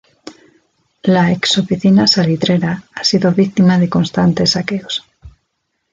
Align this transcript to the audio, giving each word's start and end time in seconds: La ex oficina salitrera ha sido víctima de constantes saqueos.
La 1.15 1.25
ex 1.33 1.51
oficina 1.59 2.07
salitrera 2.07 2.83
ha 2.95 3.03
sido 3.03 3.31
víctima 3.33 3.77
de 3.77 3.87
constantes 3.87 4.49
saqueos. 4.57 5.03